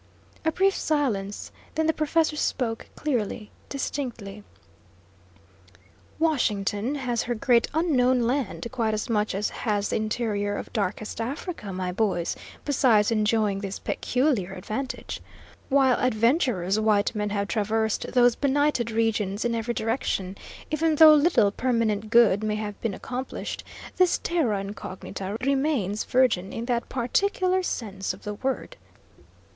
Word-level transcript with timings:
A 0.43 0.51
brief 0.51 0.73
silence, 0.75 1.51
then 1.75 1.85
the 1.85 1.93
professor 1.93 2.35
spoke, 2.35 2.87
clearly, 2.95 3.51
distinctly: 3.69 4.43
"Washington 6.17 6.95
has 6.95 7.21
her 7.21 7.35
great 7.35 7.67
unknown 7.75 8.21
land, 8.21 8.65
quite 8.71 8.95
as 8.95 9.11
much 9.11 9.35
as 9.35 9.49
has 9.51 9.89
the 9.89 9.97
interior 9.97 10.55
of 10.57 10.73
Darkest 10.73 11.21
Africa, 11.21 11.71
my 11.71 11.91
boys, 11.91 12.35
besides 12.65 13.11
enjoying 13.11 13.59
this 13.59 13.77
peculiar 13.77 14.53
advantage: 14.53 15.21
while 15.69 15.99
adventurous 15.99 16.79
white 16.79 17.13
men 17.13 17.29
have 17.29 17.47
traversed 17.47 18.07
those 18.13 18.35
benighted 18.35 18.89
regions 18.89 19.45
in 19.45 19.53
every 19.53 19.75
direction, 19.75 20.35
even 20.71 20.95
though 20.95 21.13
little 21.13 21.51
permanent 21.51 22.09
good 22.09 22.43
may 22.43 22.55
have 22.55 22.81
been 22.81 22.95
accomplished, 22.95 23.63
this 23.97 24.17
terra 24.17 24.59
incognita 24.61 25.37
remains 25.41 26.05
virgin 26.05 26.51
in 26.51 26.65
that 26.65 26.89
particular 26.89 27.61
sense 27.61 28.15
of 28.15 28.23
the 28.23 28.33
word." 28.33 28.77